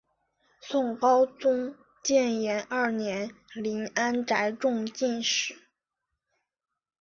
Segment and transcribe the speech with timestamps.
[0.59, 5.61] 宋高宗建炎二年林安宅中进士。